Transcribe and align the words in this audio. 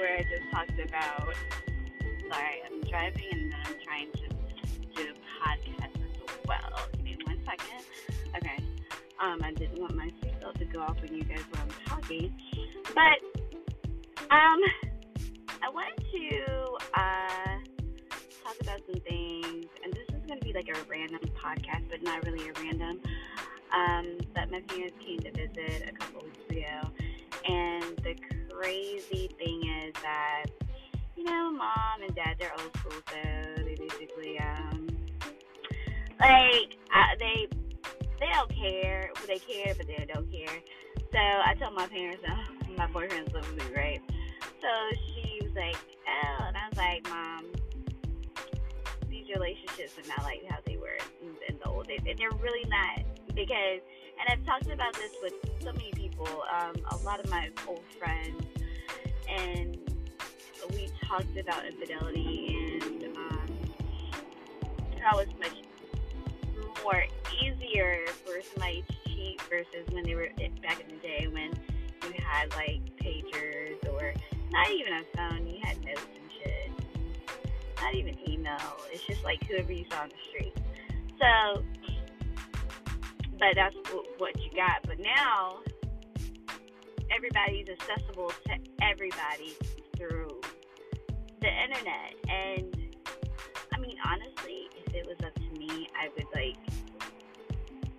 where 0.00 0.16
I 0.16 0.22
just 0.22 0.50
talked 0.50 0.80
about. 0.88 1.34
Sorry, 2.32 2.62
I'm 2.64 2.80
driving 2.88 3.28
and 3.32 3.52
then 3.52 3.60
I'm 3.66 3.74
trying 3.84 4.10
to 4.12 4.28
do 4.96 5.02
a 5.02 5.44
podcast 5.44 5.94
as 5.94 6.36
well. 6.46 6.88
Give 6.92 7.04
me 7.04 7.18
one 7.26 7.38
second. 7.44 7.84
Okay. 8.34 8.64
Um, 9.20 9.40
I 9.44 9.52
didn't 9.52 9.78
want 9.78 9.94
my 9.94 10.10
seatbelt 10.22 10.58
to 10.58 10.64
go 10.64 10.80
off 10.80 10.96
when 11.02 11.14
you 11.14 11.24
guys 11.24 11.42
were 11.52 11.60
talking, 11.84 12.32
but 12.94 13.20
um, 14.30 14.60
I 15.62 15.68
wanted 15.68 16.02
to 16.12 16.78
uh 16.94 17.58
talk 18.42 18.56
about 18.62 18.80
some 18.90 19.00
things, 19.02 19.66
and 19.84 19.92
this 19.92 20.08
is 20.08 20.26
going 20.26 20.40
to 20.40 20.44
be 20.46 20.54
like 20.54 20.68
a 20.68 20.82
random 20.88 21.20
podcast, 21.36 21.90
but 21.90 22.02
not 22.02 22.24
really 22.24 22.48
a 22.48 22.52
random. 22.54 23.00
Um, 23.76 24.16
but 24.34 24.50
my 24.50 24.60
parents 24.60 24.96
came 25.04 25.18
to 25.20 25.30
visit 25.30 25.90
a 25.90 25.92
couple 25.92 26.22
weeks 26.22 26.48
ago, 26.48 26.90
and 27.46 27.84
the 27.98 28.14
crazy 28.60 29.29
mom 31.60 32.02
and 32.02 32.14
dad 32.16 32.36
they're 32.38 32.52
old 32.58 32.74
school, 32.78 33.00
so 33.12 33.62
they 33.62 33.76
basically 33.76 34.40
um 34.40 34.88
like 36.18 36.76
uh, 36.94 37.14
they 37.18 37.48
they 38.18 38.28
don't 38.32 38.54
care. 38.54 39.10
They 39.26 39.38
care, 39.38 39.74
but 39.76 39.86
they 39.86 40.06
don't 40.12 40.30
care. 40.30 40.58
So 41.12 41.18
I 41.18 41.54
told 41.58 41.74
my 41.74 41.86
parents, 41.86 42.22
oh, 42.28 42.74
my 42.76 42.86
boyfriend's 42.86 43.32
living 43.32 43.56
with 43.56 43.70
me, 43.70 43.76
right? 43.76 44.00
So 44.60 44.68
she 45.06 45.40
was 45.42 45.54
like, 45.54 45.76
oh, 45.76 46.44
and 46.46 46.56
I 46.56 46.68
was 46.68 46.78
like, 46.78 47.08
mom, 47.08 47.46
these 49.08 49.26
relationships 49.34 49.94
are 49.98 50.08
not 50.08 50.22
like 50.22 50.42
how 50.48 50.58
they 50.66 50.76
were 50.76 50.98
in, 51.22 51.34
in 51.48 51.58
the 51.58 51.68
old 51.68 51.88
days, 51.88 52.00
and 52.08 52.18
they're 52.18 52.38
really 52.42 52.68
not 52.68 53.04
because. 53.34 53.80
And 54.20 54.28
I've 54.28 54.44
talked 54.44 54.70
about 54.70 54.92
this 54.92 55.12
with 55.22 55.32
so 55.62 55.72
many 55.72 55.92
people, 55.92 56.28
um, 56.54 56.74
a 56.90 56.96
lot 57.06 57.20
of 57.24 57.30
my 57.30 57.48
old 57.66 57.80
friends, 57.98 58.44
and 59.26 59.78
we 60.74 60.90
talked 61.10 61.36
about 61.36 61.66
infidelity 61.66 62.78
and 62.80 63.16
um, 63.16 63.48
how 65.02 65.18
it's 65.18 65.32
much 65.40 65.56
more 66.84 67.04
easier 67.42 68.06
for 68.24 68.40
somebody 68.54 68.84
to 68.88 69.10
cheat 69.10 69.40
versus 69.50 69.86
when 69.90 70.04
they 70.04 70.14
were 70.14 70.28
back 70.62 70.80
in 70.80 70.88
the 70.88 71.02
day 71.02 71.26
when 71.28 71.50
you 72.04 72.24
had 72.24 72.48
like 72.54 72.80
pagers 73.02 73.76
or 73.92 74.14
not 74.52 74.70
even 74.70 74.92
a 74.92 75.02
phone, 75.16 75.46
you 75.46 75.58
had 75.62 75.84
notes 75.84 76.06
and 76.14 76.30
shit. 76.38 76.70
Not 77.80 77.94
even 77.94 78.16
email. 78.28 78.56
It's 78.92 79.04
just 79.04 79.24
like 79.24 79.42
whoever 79.48 79.72
you 79.72 79.84
saw 79.90 80.02
on 80.02 80.10
the 80.10 80.14
street. 80.28 80.54
So, 81.18 81.64
but 83.32 83.54
that's 83.56 83.74
what 84.18 84.40
you 84.40 84.50
got. 84.54 84.82
But 84.86 85.00
now, 85.00 85.58
everybody's 87.14 87.68
accessible 87.68 88.32
to 88.46 88.54
everybody 88.80 89.56
through 89.96 90.40
the 91.40 91.48
internet. 91.48 92.14
And 92.28 92.76
I 93.72 93.78
mean, 93.78 93.96
honestly, 94.04 94.68
if 94.86 94.94
it 94.94 95.06
was 95.06 95.16
up 95.24 95.34
to 95.34 95.58
me, 95.58 95.88
I 95.98 96.08
would 96.16 96.26
like, 96.34 96.56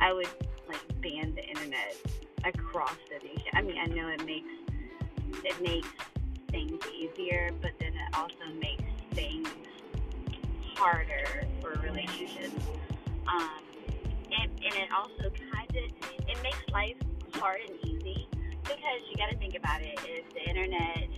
I 0.00 0.12
would 0.12 0.28
like 0.68 1.00
ban 1.00 1.34
the 1.34 1.44
internet 1.44 1.96
across 2.44 2.96
the 3.08 3.26
nation. 3.26 3.48
I 3.54 3.62
mean, 3.62 3.78
I 3.78 3.86
know 3.86 4.08
it 4.08 4.24
makes 4.24 4.48
it 5.44 5.60
makes 5.62 5.88
things 6.50 6.80
easier, 6.94 7.50
but 7.60 7.72
then 7.80 7.92
it 7.94 8.14
also 8.14 8.52
makes 8.60 8.84
things 9.12 9.48
harder 10.76 11.46
for 11.60 11.70
relationships. 11.80 12.66
Um, 13.26 13.62
and, 14.38 14.50
and 14.50 14.74
it 14.74 14.92
also 14.92 15.30
kind 15.52 15.70
of 15.70 16.28
it 16.28 16.42
makes 16.42 16.58
life 16.72 16.96
hard 17.34 17.60
and 17.68 17.78
easy 17.86 18.28
because 18.62 19.00
you 19.10 19.16
got 19.16 19.30
to 19.30 19.36
think 19.38 19.54
about 19.56 19.80
it. 19.80 19.98
If 20.04 20.32
the 20.34 20.48
internet 20.48 21.08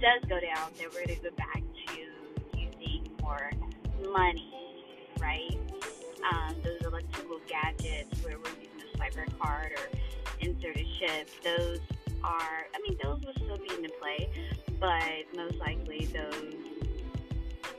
does 0.00 0.22
go 0.28 0.38
down, 0.38 0.70
then 0.78 0.86
we're 0.94 1.06
going 1.06 1.18
to 1.18 1.22
go 1.22 1.36
back 1.36 1.62
to 1.88 2.58
using 2.58 3.10
more 3.20 3.50
money, 4.12 4.52
right? 5.20 5.58
Um, 6.32 6.54
those 6.62 6.80
electrical 6.82 7.40
gadgets 7.48 8.22
where 8.22 8.38
we're 8.38 8.50
using 8.50 8.80
a 8.80 8.96
swiper 8.96 9.26
card 9.38 9.72
or 9.72 9.98
insert 10.40 10.76
a 10.76 10.86
chip, 10.98 11.30
those 11.42 11.80
are, 12.22 12.66
I 12.74 12.80
mean, 12.86 12.96
those 13.02 13.20
will 13.24 13.32
still 13.34 13.58
be 13.58 13.74
in 13.74 13.90
play, 14.00 14.28
but 14.78 15.36
most 15.36 15.56
likely 15.56 16.06
those, 16.06 16.54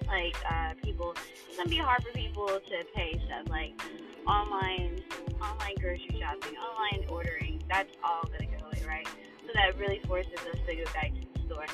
like, 0.08 0.36
uh, 0.50 0.74
people, 0.84 1.16
it's 1.48 1.56
going 1.56 1.70
to 1.70 1.76
be 1.76 1.78
hard 1.78 2.04
for 2.04 2.12
people 2.12 2.48
to 2.48 2.86
pay 2.94 3.22
stuff 3.28 3.48
like 3.50 3.80
online, 4.28 5.02
online 5.42 5.76
grocery 5.80 6.20
shopping, 6.20 6.58
online 6.58 7.08
ordering, 7.10 7.64
that's 7.70 7.94
all 8.04 8.24
going 8.24 8.40
to 8.40 8.58
go 8.58 8.66
away, 8.66 8.84
right? 8.86 9.08
So 9.46 9.54
that 9.54 9.78
really 9.78 10.00
forces 10.06 10.34
us 10.34 10.60
to 10.68 10.76
go 10.76 10.84
back 10.94 11.14
to 11.14 11.29
store. 11.50 11.66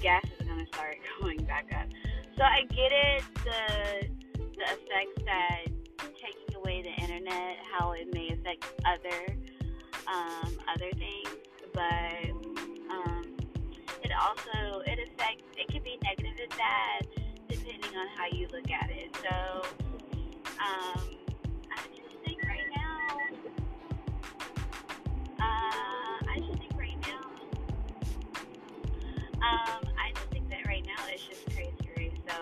Gas 0.00 0.24
is 0.38 0.46
going 0.46 0.58
to 0.58 0.66
start 0.66 0.96
going 1.20 1.44
back 1.44 1.66
up. 1.76 1.86
So 2.36 2.42
I 2.42 2.62
get 2.70 2.92
it, 2.92 3.22
the 3.44 4.08
the 4.34 4.64
effects 4.64 5.22
that 5.24 5.66
taking 6.20 6.54
away 6.56 6.82
the 6.82 7.02
internet, 7.02 7.56
how 7.72 7.92
it 7.92 8.12
may 8.12 8.28
affect 8.28 8.64
other 8.84 9.36
um, 10.06 10.58
other 10.74 10.90
things, 10.92 11.28
but 11.72 12.30
um, 12.90 13.36
it 14.02 14.12
also 14.20 14.80
it 14.86 14.98
affects 14.98 15.44
it 15.56 15.68
can 15.68 15.82
be 15.82 15.98
negative 16.02 16.32
and 16.40 16.58
bad 16.58 17.06
depending 17.48 17.96
on 17.96 18.06
how 18.16 18.26
you 18.32 18.48
look 18.52 18.70
at 18.70 18.90
it. 18.90 19.16
So 19.22 19.62
um, 20.58 21.11
um, 29.42 29.82
I 29.98 30.12
just 30.14 30.26
think 30.30 30.48
that 30.50 30.66
right 30.66 30.84
now 30.86 31.04
it's 31.12 31.26
just 31.26 31.44
crazy. 31.46 31.72
So 32.28 32.34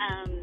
um, 0.00 0.37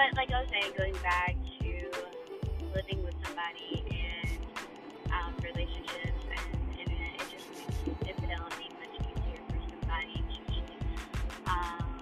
but 0.00 0.16
like 0.16 0.32
I 0.32 0.40
was 0.40 0.48
saying, 0.48 0.72
going 0.78 0.96
back 1.02 1.36
to 1.60 1.68
living 2.72 3.04
with 3.04 3.12
somebody 3.22 3.84
and 3.92 4.40
um, 5.12 5.36
relationships 5.44 6.24
and 6.24 6.56
internet, 6.72 7.20
it 7.20 7.28
just 7.28 7.44
makes 7.52 8.08
infidelity 8.08 8.72
much 8.80 8.96
easier 8.96 9.40
for 9.52 9.60
somebody 9.68 10.16
to. 10.24 10.56
Um, 11.52 12.00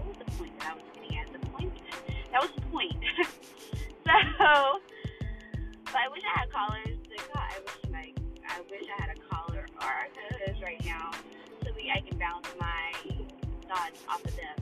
what 0.00 0.08
was 0.08 0.16
the 0.24 0.30
point 0.40 0.58
that 0.60 0.72
I 0.72 0.74
was 0.74 0.88
getting 0.96 1.18
at? 1.20 1.28
The 1.36 1.44
point 1.52 1.72
that 2.32 2.40
was 2.40 2.50
the 2.56 2.64
point. 2.72 2.96
so, 4.08 4.80
but 5.84 6.00
I 6.00 6.08
wish 6.08 6.24
I 6.24 6.40
had 6.40 6.48
callers 6.48 6.96
call. 7.28 7.44
I 7.44 7.60
wish 7.60 7.92
like 7.92 8.16
I 8.48 8.56
wish 8.72 8.88
I 8.88 9.02
had 9.04 9.12
a 9.12 9.20
caller 9.28 9.68
or 9.68 9.92
a 10.00 10.08
co-host 10.16 10.62
right 10.64 10.82
now, 10.86 11.10
so 11.60 11.68
we 11.76 11.92
I 11.92 12.00
can 12.00 12.16
bounce 12.16 12.48
my 12.58 12.88
thoughts 13.68 14.00
off 14.08 14.24
of 14.24 14.34
them. 14.34 14.61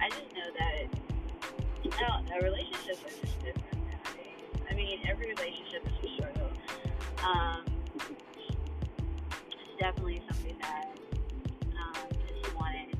I 0.00 0.08
just 0.10 0.32
know 0.34 0.50
that 0.58 0.98
I 1.98 2.08
don't 2.08 2.28
know, 2.28 2.36
relationships 2.42 3.00
are 3.04 3.26
just 3.26 3.38
different. 3.44 3.64
I 4.70 4.74
mean, 4.74 5.00
every 5.08 5.28
relationship 5.28 5.86
is 5.86 6.10
a 6.10 6.14
struggle. 6.14 6.50
Um, 7.24 7.64
it's 7.96 9.80
definitely 9.80 10.22
something 10.30 10.56
that 10.60 10.88
um, 11.76 12.08
is 12.28 12.54
wanted. 12.54 12.96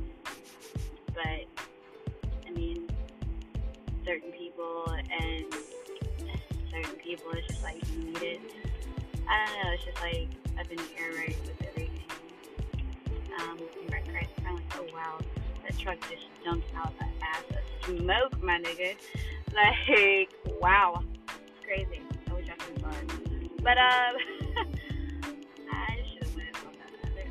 But, 1.14 1.46
I 2.46 2.50
mean, 2.54 2.88
certain 4.04 4.32
people 4.32 4.86
and 4.88 5.44
certain 6.70 6.96
people, 6.96 7.32
it's 7.32 7.46
just 7.48 7.62
like 7.62 7.82
you 7.92 8.04
need 8.04 8.22
it. 8.22 8.40
I 9.28 9.46
don't 9.46 9.64
know, 9.64 9.72
it's 9.72 9.84
just 9.84 10.00
like 10.00 10.28
the 10.68 10.82
air 11.00 11.12
right 11.12 11.28
with 11.28 11.50
everything. 11.50 11.67
Truck 15.78 16.00
just 16.10 16.26
jumped 16.44 16.66
out 16.76 16.92
that 16.98 17.10
ass 17.22 17.44
of 17.50 17.98
smoke, 17.98 18.42
my 18.42 18.58
nigga. 18.60 18.96
Like, 19.54 20.30
wow, 20.60 21.02
it's 21.26 21.64
crazy. 21.64 22.02
I 22.30 22.34
wish 22.34 22.46
I 22.48 22.54
could. 22.56 22.82
But, 23.62 23.78
um, 23.78 24.14
I 25.72 25.96
should 26.12 26.22
have 26.24 26.36
went 26.36 26.56
on 26.66 26.74
that 26.78 26.92
other. 27.10 27.24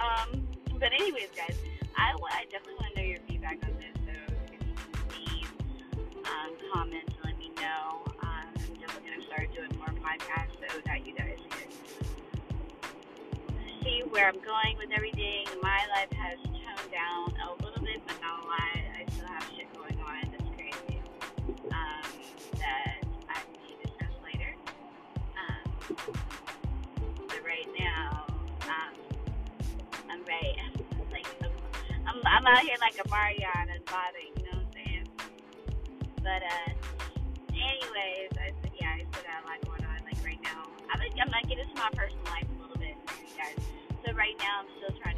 Um, 0.00 0.46
but 0.78 0.92
anyways, 0.92 1.28
guys, 1.36 1.56
I, 1.96 2.12
I 2.32 2.44
definitely 2.50 2.74
want 2.80 2.94
to 2.94 3.00
know 3.00 3.06
your 3.06 3.18
feedback 3.28 3.58
on 3.62 3.74
this. 3.78 3.94
So 4.06 4.12
if 4.44 4.52
you 4.52 4.58
can 4.58 4.74
leave 5.14 5.48
um, 6.26 6.50
comments 6.72 7.14
and 7.14 7.24
let 7.24 7.38
me 7.38 7.50
know. 7.56 8.02
Um, 8.22 8.48
I'm 8.56 8.74
definitely 8.80 9.10
going 9.10 9.20
to 9.20 9.26
start 9.26 9.54
doing 9.54 9.70
more 9.78 9.94
podcasts 10.02 10.56
so 10.68 10.80
that 10.86 11.06
you 11.06 11.14
guys 11.14 11.38
can 11.50 11.68
see 13.82 14.02
where 14.08 14.28
I'm 14.28 14.40
going 14.42 14.76
with 14.78 14.90
everything. 14.94 15.46
My 15.62 15.86
life 15.94 16.12
has 16.12 16.49
down 16.90 17.32
a 17.38 17.64
little 17.64 17.82
bit, 17.82 18.02
but 18.06 18.16
not 18.20 18.42
a 18.42 18.46
lot. 18.46 18.74
I 18.74 19.06
still 19.12 19.26
have 19.26 19.44
shit 19.56 19.72
going 19.74 19.98
on 20.02 20.22
that's 20.30 20.50
crazy 20.58 20.98
um, 21.70 22.06
that 22.58 22.98
I 23.30 23.38
need 23.62 23.78
to 23.78 23.86
discuss 23.86 24.14
later. 24.26 24.52
Um, 25.38 25.96
but 27.28 27.40
right 27.46 27.68
now, 27.78 28.26
um, 28.66 28.92
I'm 30.10 30.22
ready. 30.26 30.56
Like, 31.10 31.26
I'm, 32.06 32.22
I'm 32.24 32.46
out 32.46 32.62
here 32.62 32.76
like 32.80 32.94
a 32.94 33.08
and 33.10 33.84
body, 33.86 34.30
you 34.36 34.42
know 34.46 34.58
what 34.58 34.66
I'm 34.66 34.72
saying? 34.72 35.08
But, 36.22 36.42
uh, 36.46 36.70
anyways, 37.50 38.30
I 38.38 38.54
said, 38.62 38.70
yeah, 38.80 38.94
I 38.94 39.06
still 39.10 39.26
got 39.26 39.42
a 39.42 39.46
lot 39.50 39.58
going 39.66 39.84
on. 39.90 39.98
Like, 40.06 40.22
right 40.24 40.38
now, 40.42 40.70
I'm, 40.94 41.00
I'm 41.02 41.30
not 41.30 41.42
getting 41.48 41.66
into 41.66 41.74
my 41.74 41.90
personal 41.90 42.22
life 42.30 42.46
a 42.46 42.62
little 42.62 42.78
bit, 42.78 42.94
you 42.94 43.34
guys. 43.34 43.58
So, 44.06 44.12
right 44.14 44.38
now, 44.38 44.62
I'm 44.62 44.70
still 44.78 44.94
trying 45.02 45.09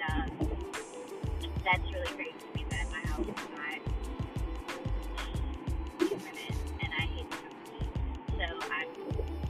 And, 0.00 0.30
um, 0.40 0.48
that's 1.64 1.92
really 1.92 2.16
great 2.16 2.34
for 2.40 2.56
me 2.56 2.64
that 2.70 2.86
my 2.90 3.00
house 3.10 3.20
is 3.20 3.26
not 3.26 3.50
rented. 6.24 6.56
And 6.80 6.92
I 6.92 7.06
hate 7.14 7.30
the 7.30 7.36
company. 7.36 7.88
So, 8.38 8.44
I'm 8.70 8.88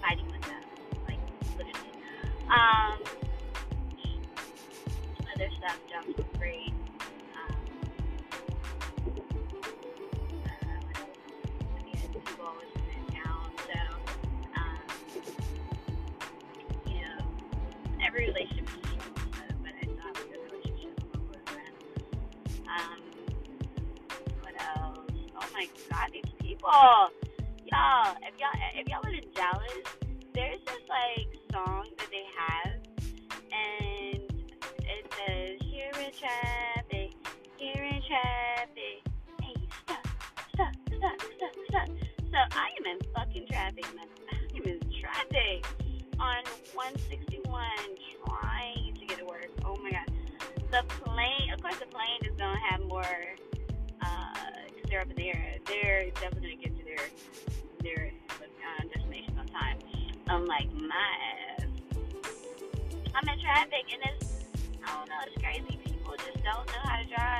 fighting 0.00 0.26
with 0.30 0.42
them. 0.42 0.62
Like, 1.06 1.20
literally. 1.56 1.92
Um, 2.48 2.98
other 5.34 5.48
stuff, 5.58 5.78
jobs 5.90 6.16
were 6.16 6.38
great. 6.38 6.72
Um, 7.36 7.54
uh. 10.44 10.48
I 12.26 12.42
always 12.42 12.68
in 12.74 13.04
town, 13.22 13.48
so, 13.56 13.78
um, 14.56 14.82
you 16.86 16.94
know, 17.02 17.18
every 18.04 18.26
relationship 18.26 18.89
if 28.74 28.88
y'all, 28.88 29.00
in 29.06 29.24
Dallas, 29.34 29.86
there's 30.34 30.60
this, 30.64 30.82
like, 30.88 31.28
song 31.52 31.86
that 31.98 32.08
they 32.10 32.24
have, 32.36 32.72
and 33.52 34.22
it 34.82 35.12
says, 35.16 35.58
here 35.60 35.90
in 35.98 36.12
traffic, 36.12 37.12
here 37.56 37.82
in 37.82 38.02
traffic, 38.06 39.02
hey, 39.42 39.54
stop, 39.84 40.06
stop, 40.54 40.74
stop, 40.86 41.20
stop, 41.20 41.54
stop. 41.68 41.88
So 42.30 42.38
I 42.52 42.68
am 42.78 42.86
in 42.86 42.98
fucking 43.14 43.46
traffic, 43.50 43.86
man. 43.96 44.06
I 44.30 44.56
am 44.56 44.62
in 44.62 44.80
traffic 45.00 45.66
on 46.20 46.44
161 46.74 47.64
trying 48.26 48.94
to 48.94 49.06
get 49.06 49.18
to 49.18 49.24
work. 49.24 49.48
Oh 49.64 49.76
my 49.76 49.90
god. 49.90 50.10
The 50.70 50.84
plane, 50.88 51.50
of 51.52 51.60
course, 51.60 51.78
the 51.78 51.86
plane 51.86 52.20
is 52.22 52.36
gonna 52.38 52.60
have 52.70 52.80
more, 52.82 53.02
uh, 54.02 54.34
because 54.68 54.90
they're 54.90 55.00
up 55.00 55.10
in 55.10 55.16
the 55.16 55.28
air. 55.28 55.56
They're 55.66 56.10
definitely 56.10 56.54
gonna 56.54 56.68
get 56.68 56.78
to 56.78 56.84
their 56.84 57.08
I'm 60.30 60.46
like, 60.46 60.72
my 60.74 60.94
ass. 60.94 61.66
I'm 63.16 63.28
in 63.28 63.40
traffic 63.40 63.84
and 63.92 64.00
it's, 64.14 64.44
I 64.86 64.94
don't 64.94 65.08
know, 65.08 65.16
it's 65.26 65.42
crazy. 65.42 65.76
People 65.84 66.14
just 66.18 66.44
don't 66.44 66.66
know 66.68 66.82
how 66.84 67.02
to 67.02 67.08
drive. 67.08 67.39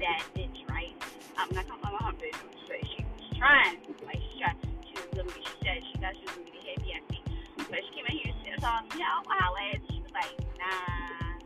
To 0.00 0.06
bad 0.06 0.22
bitch, 0.34 0.68
right? 0.68 0.94
I'm 1.36 1.48
not 1.54 1.68
calling 1.68 1.82
my 1.82 1.90
mom 1.92 2.14
a 2.14 2.16
bitch. 2.16 2.36
I'm 2.40 2.48
she 2.88 3.04
was 3.04 3.38
trying. 3.38 3.76
Like, 4.06 4.20
she 4.32 4.40
tried. 4.40 4.56
She 4.88 4.94
was 4.96 5.04
to 5.12 5.24
be, 5.24 5.40
she 5.44 5.56
said 5.64 5.82
she 5.84 5.98
thought 6.00 6.14
she 6.16 6.24
was 6.24 6.34
going 6.36 6.46
to 6.46 6.52
be 6.52 6.58
the 6.58 6.64
head 6.64 6.78
BFC. 6.80 7.20
But 7.68 7.80
she 7.84 7.90
came 7.94 8.04
out 8.04 8.16
here 8.16 8.32
and 8.32 8.60
saw 8.60 8.80
me 8.80 9.02
out 9.04 9.24
highways. 9.28 9.80
She 9.90 10.00
was 10.00 10.12
like, 10.12 10.36
nah, 10.56 11.36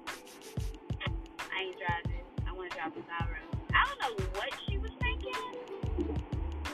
I 1.51 1.59
ain't 1.63 1.79
driving. 1.79 2.27
I 2.47 2.53
want 2.53 2.71
to 2.71 2.77
drive 2.79 2.93
a 2.95 3.03
side 3.03 3.27
road. 3.27 3.51
I 3.75 3.83
don't 3.91 3.99
know 4.03 4.15
what 4.39 4.51
she 4.69 4.79
was 4.79 4.93
thinking. 5.03 6.15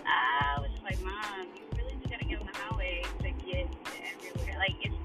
I 0.04 0.60
was 0.60 0.70
just 0.72 0.84
like, 0.84 1.00
Mom, 1.00 1.48
you 1.56 1.64
really 1.76 1.96
just 1.96 2.10
gotta 2.10 2.24
get 2.24 2.40
on 2.40 2.46
the 2.46 2.56
highway 2.56 3.02
to 3.24 3.28
get 3.46 3.64
to 3.72 3.96
everywhere. 4.04 4.58
Like. 4.58 4.76
It's 4.84 4.99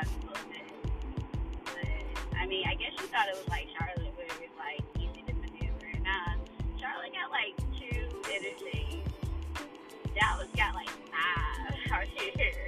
driving 0.00 0.22
a 0.22 0.32
little 0.32 0.48
bit. 0.48 0.64
I 2.38 2.46
mean, 2.46 2.64
I 2.66 2.74
guess 2.74 2.92
she 2.98 3.06
thought 3.06 3.28
it 3.28 3.36
was 3.36 3.48
like 3.48 3.66
Charlotte, 3.78 4.14
where 4.16 4.26
it 4.26 4.40
was 4.40 4.56
like 4.58 4.80
easy 4.96 5.22
to 5.26 5.34
maneuver. 5.34 5.92
Nah, 6.02 6.34
Charlotte 6.78 7.12
got 7.12 7.30
like 7.30 7.56
two 7.78 8.08
interstates. 8.28 9.12
Dallas 10.14 10.48
got 10.56 10.74
like 10.74 10.88
five 10.88 11.92
out 11.92 12.04
here. 12.16 12.66